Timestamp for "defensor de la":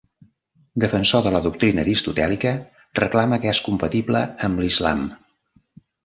0.83-1.41